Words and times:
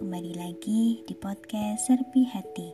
kembali 0.00 0.32
lagi 0.32 1.04
di 1.04 1.12
podcast 1.12 1.84
Serpi 1.84 2.24
Hati 2.24 2.72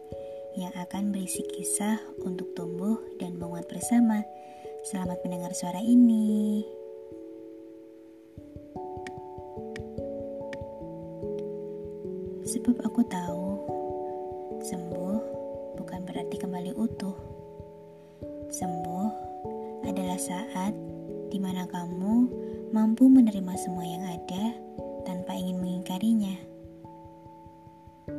yang 0.63 0.71
akan 0.79 1.11
berisi 1.11 1.43
kisah 1.43 1.99
untuk 2.23 2.55
tumbuh 2.55 3.03
dan 3.19 3.35
menguat 3.35 3.67
bersama. 3.67 4.23
Selamat 4.87 5.19
mendengar 5.27 5.51
suara 5.51 5.83
ini. 5.83 6.63
Sebab 12.47 12.79
aku 12.87 13.03
tahu 13.11 13.47
sembuh 14.63 15.19
bukan 15.83 16.07
berarti 16.07 16.39
kembali 16.39 16.79
utuh. 16.79 17.19
Sembuh 18.55 19.11
adalah 19.83 20.23
saat 20.23 20.79
di 21.35 21.43
mana 21.43 21.67
kamu 21.67 22.15
mampu 22.71 23.11
menerima 23.11 23.55
semua 23.59 23.83
yang 23.83 24.15
ada 24.15 24.55
tanpa 25.03 25.35
ingin 25.35 25.59
mengingkarinya. 25.59 26.56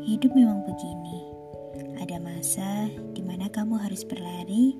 Hidup 0.04 0.36
memang 0.38 0.62
begini. 0.68 1.26
Ada 1.98 2.22
masa 2.22 2.92
di 3.18 3.26
mana 3.26 3.50
kamu 3.50 3.80
harus 3.80 4.06
berlari 4.06 4.78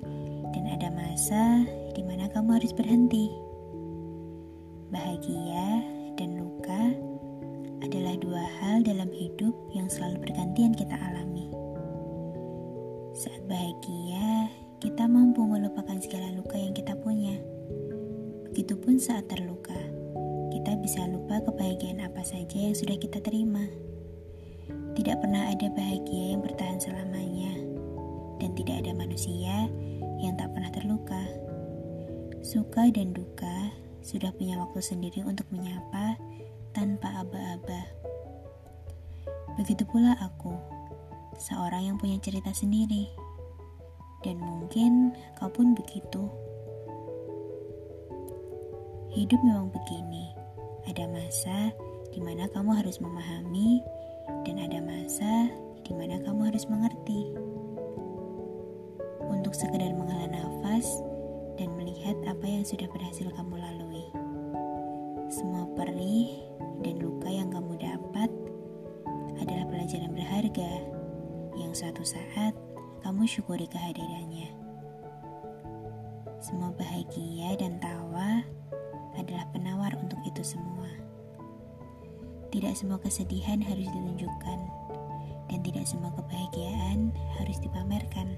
dan 0.54 0.70
ada 0.70 0.92
masa 0.94 1.66
di 1.96 2.02
mana 2.06 2.30
kamu 2.30 2.60
harus 2.60 2.70
berhenti. 2.76 3.32
Bahagia 4.94 5.82
dan 6.14 6.38
luka 6.38 6.94
adalah 7.82 8.14
dua 8.20 8.44
hal 8.62 8.86
dalam 8.86 9.10
hidup 9.10 9.56
yang 9.74 9.90
selalu 9.90 10.30
bergantian 10.30 10.76
kita 10.76 10.94
alami. 10.94 11.50
Saat 13.18 13.42
bahagia, 13.50 14.52
kita 14.78 15.10
mampu 15.10 15.42
melupakan 15.42 15.98
segala 15.98 16.30
luka 16.36 16.54
yang 16.54 16.76
kita 16.76 16.94
punya. 17.02 17.34
Begitupun 18.52 19.02
saat 19.02 19.26
terluka 19.26 19.78
kita 20.48 20.74
bisa 20.84 21.00
lupa 21.08 21.40
kebahagiaan 21.44 22.04
apa 22.04 22.20
saja 22.26 22.58
yang 22.58 22.76
sudah 22.76 22.98
kita 22.98 23.22
terima. 23.24 23.87
Tidak 25.08 25.24
pernah 25.24 25.48
ada 25.48 25.72
bahagia 25.72 26.36
yang 26.36 26.44
bertahan 26.44 26.76
selamanya, 26.76 27.56
dan 28.44 28.52
tidak 28.52 28.84
ada 28.84 28.92
manusia 28.92 29.64
yang 30.20 30.36
tak 30.36 30.52
pernah 30.52 30.68
terluka. 30.68 31.24
Suka 32.44 32.92
dan 32.92 33.16
duka 33.16 33.72
sudah 34.04 34.28
punya 34.36 34.60
waktu 34.60 34.84
sendiri 34.84 35.24
untuk 35.24 35.48
menyapa 35.48 36.12
tanpa 36.76 37.24
aba-aba. 37.24 37.88
Begitu 39.56 39.88
pula 39.88 40.12
aku, 40.20 40.52
seorang 41.40 41.88
yang 41.88 41.96
punya 41.96 42.20
cerita 42.20 42.52
sendiri, 42.52 43.08
dan 44.20 44.36
mungkin 44.36 45.16
kau 45.40 45.48
pun 45.48 45.72
begitu. 45.72 46.28
Hidup 49.16 49.40
memang 49.40 49.72
begini 49.72 50.36
ada 50.84 51.08
masa 51.08 51.72
di 52.12 52.20
mana 52.20 52.44
kamu 52.52 52.76
harus 52.76 53.00
memahami, 53.00 53.80
dan 54.48 54.64
ada 54.64 54.80
masa 54.80 55.52
di 55.84 55.92
mana 55.92 56.16
kamu 56.24 56.48
harus 56.48 56.64
mengerti. 56.72 57.36
Untuk 59.28 59.52
sekedar 59.52 59.92
menghela 59.92 60.24
nafas 60.24 61.04
dan 61.60 61.68
melihat 61.76 62.16
apa 62.24 62.48
yang 62.48 62.64
sudah 62.64 62.88
berhasil 62.88 63.28
kamu 63.36 63.60
lalui. 63.60 64.08
Semua 65.28 65.68
perih 65.76 66.48
dan 66.80 66.96
luka 66.96 67.28
yang 67.28 67.52
kamu 67.52 67.76
dapat 67.76 68.32
adalah 69.36 69.68
pelajaran 69.68 70.16
berharga 70.16 70.72
yang 71.60 71.76
suatu 71.76 72.00
saat 72.00 72.56
kamu 73.04 73.28
syukuri 73.28 73.68
kehadirannya. 73.68 74.48
Semua 76.40 76.72
bahagia 76.72 77.52
dan 77.60 77.77
Tidak 82.58 82.74
semua 82.74 82.98
kesedihan 82.98 83.62
harus 83.62 83.86
ditunjukkan, 83.86 84.58
dan 85.46 85.58
tidak 85.62 85.86
semua 85.86 86.10
kebahagiaan 86.18 87.14
harus 87.38 87.54
dipamerkan. 87.62 88.34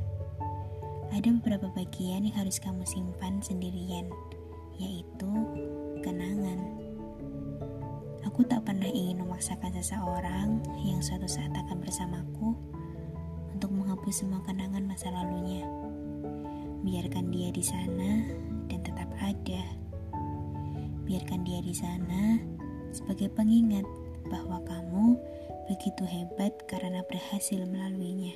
Ada 1.09 1.41
beberapa 1.41 1.73
bagian 1.73 2.29
yang 2.29 2.37
harus 2.37 2.61
kamu 2.61 2.85
simpan 2.85 3.41
sendirian, 3.41 4.13
yaitu 4.77 5.33
kenangan. 6.05 6.61
Aku 8.29 8.45
tak 8.45 8.61
pernah 8.69 8.93
ingin 8.93 9.25
memaksakan 9.25 9.73
seseorang 9.81 10.61
yang 10.85 11.01
suatu 11.01 11.25
saat 11.25 11.57
akan 11.57 11.81
bersamaku 11.81 12.53
untuk 13.57 13.73
menghapus 13.73 14.21
semua 14.21 14.45
kenangan 14.45 14.85
masa 14.85 15.09
lalunya. 15.09 15.65
Biarkan 16.85 17.33
dia 17.33 17.49
di 17.57 17.65
sana 17.65 18.21
dan 18.69 18.85
tetap 18.85 19.09
ada 19.17 19.65
biarkan 21.09 21.41
dia 21.41 21.65
di 21.65 21.73
sana 21.73 22.37
sebagai 22.93 23.33
pengingat 23.33 23.89
bahwa 24.29 24.61
kamu 24.67 25.17
begitu 25.71 26.03
hebat 26.05 26.53
karena 26.67 27.01
berhasil 27.07 27.63
melaluinya. 27.65 28.35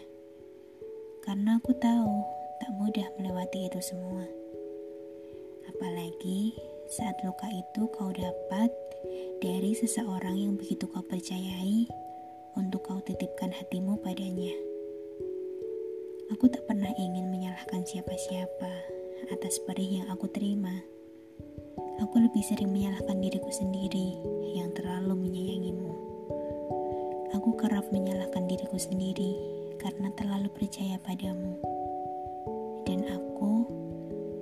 Karena 1.21 1.59
aku 1.59 1.75
tahu 1.77 2.23
tak 2.63 2.71
mudah 2.79 3.09
melewati 3.19 3.67
itu 3.67 3.81
semua. 3.83 4.25
Apalagi 5.69 6.55
saat 6.87 7.19
luka 7.27 7.51
itu 7.51 7.91
kau 7.91 8.13
dapat 8.15 8.71
dari 9.43 9.75
seseorang 9.75 10.37
yang 10.39 10.55
begitu 10.55 10.87
kau 10.87 11.03
percayai 11.03 11.89
untuk 12.55 12.87
kau 12.87 13.01
titipkan 13.03 13.51
hatimu 13.51 13.99
padanya. 13.99 14.55
Aku 16.33 16.49
tak 16.49 16.65
pernah 16.71 16.93
ingin 16.97 17.29
menyalahkan 17.29 17.85
siapa-siapa 17.85 18.73
atas 19.33 19.61
perih 19.65 20.05
yang 20.05 20.09
aku 20.13 20.29
terima 20.31 20.94
aku 22.03 22.19
lebih 22.19 22.43
sering 22.43 22.75
menyalahkan 22.75 23.19
diriku 23.23 23.51
sendiri 23.55 24.19
yang 24.55 24.71
terlalu 24.75 25.15
menyayangimu. 25.15 25.93
Aku 27.35 27.55
kerap 27.59 27.87
menyalahkan 27.91 28.47
diriku 28.47 28.79
sendiri 28.79 29.35
karena 29.79 30.11
terlalu 30.15 30.51
percaya 30.51 30.99
padamu. 31.03 31.59
Dan 32.87 33.07
aku 33.11 33.67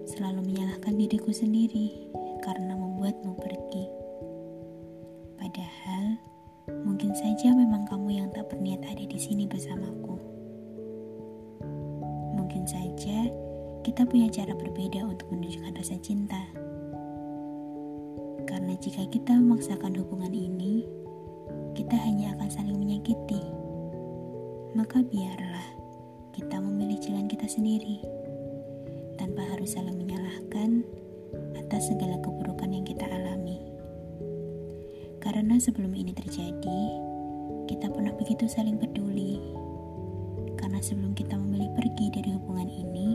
selalu 0.08 0.44
menyalahkan 0.44 0.94
diriku 0.96 1.32
sendiri 1.32 2.08
karena 2.44 2.76
membuatmu 2.76 3.32
pergi. 3.40 3.84
Padahal, 5.40 6.16
mungkin 6.84 7.12
saja 7.16 7.52
memang 7.52 7.84
kamu 7.88 8.22
yang 8.22 8.28
tak 8.32 8.48
berniat 8.48 8.80
ada 8.86 9.04
di 9.04 9.18
sini 9.18 9.44
bersamaku. 9.44 10.16
Mungkin 12.36 12.64
saja 12.64 13.28
kita 13.82 14.06
punya 14.06 14.30
cara 14.30 14.54
berbeda 14.54 15.02
untuk 15.04 15.26
menunjukkan 15.34 15.74
rasa 15.74 15.98
cinta. 15.98 16.61
Jika 18.82 19.06
kita 19.14 19.38
memaksakan 19.38 19.94
hubungan 19.94 20.34
ini, 20.34 20.82
kita 21.78 21.94
hanya 22.02 22.34
akan 22.34 22.50
saling 22.50 22.74
menyakiti. 22.74 23.38
Maka 24.74 25.06
biarlah 25.06 25.78
kita 26.34 26.58
memilih 26.58 26.98
jalan 26.98 27.30
kita 27.30 27.46
sendiri, 27.46 28.02
tanpa 29.22 29.46
harus 29.54 29.78
saling 29.78 29.94
menyalahkan 29.94 30.82
atas 31.62 31.94
segala 31.94 32.18
keburukan 32.26 32.74
yang 32.74 32.82
kita 32.82 33.06
alami. 33.06 33.62
Karena 35.22 35.62
sebelum 35.62 35.94
ini 35.94 36.10
terjadi, 36.18 36.82
kita 37.70 37.86
pernah 37.86 38.10
begitu 38.18 38.50
saling 38.50 38.82
peduli. 38.82 39.38
Karena 40.58 40.82
sebelum 40.82 41.14
kita 41.14 41.38
memilih 41.38 41.70
pergi 41.78 42.10
dari 42.10 42.34
hubungan 42.34 42.66
ini, 42.66 43.14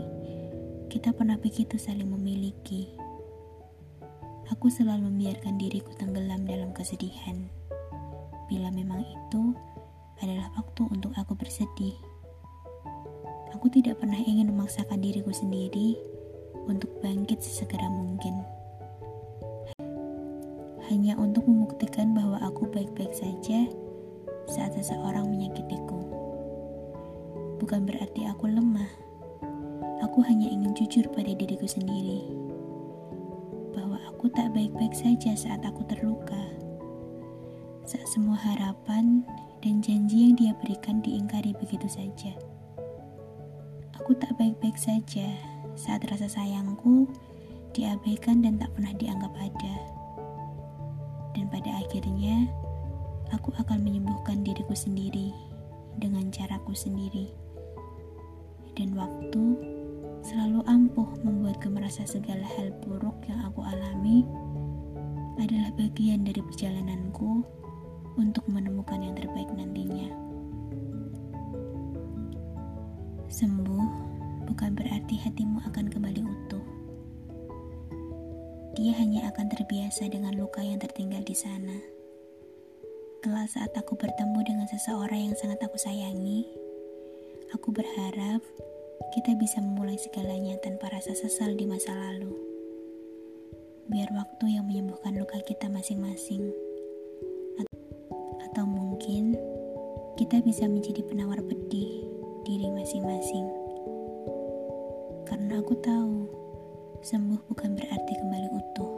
kita 0.88 1.12
pernah 1.12 1.36
begitu 1.36 1.76
saling 1.76 2.08
memiliki 2.08 3.07
aku 4.48 4.72
selalu 4.72 5.12
membiarkan 5.12 5.60
diriku 5.60 5.92
tenggelam 6.00 6.48
dalam 6.48 6.72
kesedihan. 6.72 7.52
Bila 8.48 8.72
memang 8.72 9.04
itu 9.04 9.52
adalah 10.24 10.48
waktu 10.56 10.88
untuk 10.88 11.12
aku 11.20 11.36
bersedih. 11.36 11.92
Aku 13.52 13.68
tidak 13.68 14.00
pernah 14.00 14.16
ingin 14.16 14.48
memaksakan 14.48 15.04
diriku 15.04 15.32
sendiri 15.32 16.00
untuk 16.64 16.88
bangkit 17.04 17.44
sesegera 17.44 17.92
mungkin. 17.92 18.40
Hanya 20.88 21.20
untuk 21.20 21.44
membuktikan 21.44 22.16
bahwa 22.16 22.40
aku 22.40 22.64
baik-baik 22.72 23.12
saja 23.12 23.68
saat 24.48 24.72
seseorang 24.72 25.28
menyakitiku. 25.28 26.00
Bukan 27.60 27.84
berarti 27.84 28.24
aku 28.24 28.48
lemah. 28.48 28.88
Aku 30.08 30.24
hanya 30.24 30.48
ingin 30.48 30.72
jujur 30.72 31.04
pada 31.12 31.36
diriku 31.36 31.68
sendiri 31.68 32.47
aku 34.18 34.34
tak 34.34 34.50
baik-baik 34.50 34.98
saja 34.98 35.30
saat 35.38 35.62
aku 35.62 35.86
terluka. 35.86 36.42
Saat 37.86 38.02
semua 38.10 38.34
harapan 38.34 39.22
dan 39.62 39.78
janji 39.78 40.26
yang 40.26 40.34
dia 40.34 40.50
berikan 40.58 40.98
diingkari 40.98 41.54
begitu 41.54 41.86
saja. 41.86 42.34
Aku 43.94 44.18
tak 44.18 44.34
baik-baik 44.34 44.74
saja 44.74 45.22
saat 45.78 46.02
rasa 46.10 46.26
sayangku 46.26 47.06
diabaikan 47.70 48.42
dan 48.42 48.58
tak 48.58 48.74
pernah 48.74 48.90
dianggap 48.98 49.30
ada. 49.38 49.76
Dan 51.38 51.46
pada 51.46 51.78
akhirnya, 51.78 52.50
aku 53.30 53.54
akan 53.54 53.86
menyembuhkan 53.86 54.42
diriku 54.42 54.74
sendiri 54.74 55.30
dengan 55.94 56.26
caraku 56.34 56.74
sendiri. 56.74 57.30
Dan 58.74 58.98
waktu 58.98 59.77
selalu 60.22 60.60
ampuh 60.66 61.08
membuatku 61.22 61.70
merasa 61.70 62.02
segala 62.04 62.42
hal 62.58 62.74
buruk 62.84 63.16
yang 63.30 63.40
aku 63.46 63.62
alami 63.62 64.26
adalah 65.38 65.70
bagian 65.78 66.26
dari 66.26 66.42
perjalananku 66.42 67.46
untuk 68.18 68.42
menemukan 68.50 68.98
yang 68.98 69.14
terbaik 69.14 69.46
nantinya. 69.54 70.10
Sembuh 73.30 73.86
bukan 74.50 74.74
berarti 74.74 75.14
hatimu 75.22 75.62
akan 75.70 75.86
kembali 75.86 76.22
utuh. 76.26 76.64
Dia 78.74 78.94
hanya 78.98 79.30
akan 79.30 79.46
terbiasa 79.50 80.10
dengan 80.10 80.34
luka 80.34 80.62
yang 80.62 80.82
tertinggal 80.82 81.22
di 81.22 81.34
sana. 81.34 81.78
Kelak 83.22 83.50
saat 83.50 83.74
aku 83.74 83.98
bertemu 83.98 84.38
dengan 84.46 84.66
seseorang 84.70 85.30
yang 85.30 85.36
sangat 85.38 85.58
aku 85.66 85.74
sayangi, 85.74 86.46
aku 87.50 87.74
berharap 87.74 88.38
kita 89.14 89.38
bisa 89.38 89.62
memulai 89.62 89.94
segalanya 89.94 90.58
tanpa 90.58 90.90
rasa 90.90 91.14
sesal 91.14 91.54
di 91.54 91.64
masa 91.64 91.94
lalu. 91.94 92.34
Biar 93.88 94.10
waktu 94.12 94.58
yang 94.58 94.66
menyembuhkan 94.66 95.16
luka 95.16 95.38
kita 95.46 95.70
masing-masing. 95.70 96.50
Atau 98.50 98.66
mungkin 98.66 99.38
kita 100.18 100.42
bisa 100.42 100.66
menjadi 100.66 101.06
penawar 101.06 101.38
pedih 101.46 102.02
diri 102.42 102.68
masing-masing. 102.74 103.46
Karena 105.30 105.62
aku 105.62 105.78
tahu, 105.78 106.26
sembuh 107.06 107.40
bukan 107.46 107.78
berarti 107.78 108.12
kembali 108.18 108.48
utuh. 108.50 108.92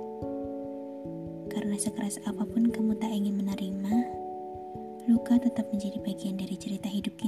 Karena 1.53 1.77
sekeras 1.77 2.17
apa 2.25 2.49
pun 2.49 2.73
kamu 2.73 2.97
tak 2.97 3.13
ingin 3.13 3.37
menerima, 3.37 3.95
luka 5.13 5.37
tetap 5.37 5.69
menjadi 5.69 6.01
bagian 6.01 6.41
dari 6.41 6.57
cerita 6.57 6.89
hidup 6.89 7.20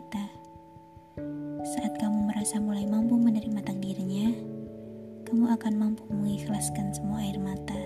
merasa 2.42 2.58
mulai 2.58 2.90
mampu 2.90 3.14
menerima 3.14 3.62
takdirnya, 3.62 4.34
kamu 5.30 5.54
akan 5.54 5.78
mampu 5.78 6.02
mengikhlaskan 6.10 6.90
semua 6.90 7.22
air 7.22 7.38
mata. 7.38 7.78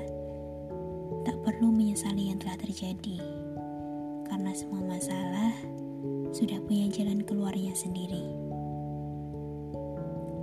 Tak 1.28 1.36
perlu 1.44 1.68
menyesali 1.68 2.32
yang 2.32 2.40
telah 2.40 2.56
terjadi, 2.64 3.20
karena 4.24 4.56
semua 4.56 4.80
masalah 4.80 5.52
sudah 6.32 6.56
punya 6.64 6.88
jalan 6.88 7.20
keluarnya 7.20 7.76
sendiri. 7.76 8.24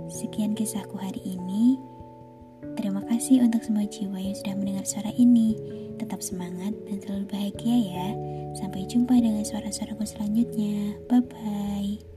Sekian 0.06 0.54
kisahku 0.54 0.94
hari 0.94 1.18
ini. 1.26 1.74
Terima 2.78 3.02
kasih 3.10 3.42
untuk 3.42 3.66
semua 3.66 3.82
jiwa 3.82 4.14
yang 4.14 4.38
sudah 4.38 4.54
mendengar 4.54 4.86
suara 4.86 5.10
ini. 5.18 5.58
Tetap 5.98 6.22
semangat 6.22 6.70
dan 6.86 7.02
selalu 7.02 7.34
bahagia 7.34 7.76
ya. 7.82 8.08
Sampai 8.62 8.86
jumpa 8.86 9.18
dengan 9.18 9.42
suara-suaraku 9.42 10.06
selanjutnya. 10.06 11.02
Bye 11.10 11.26
bye. 11.26 12.13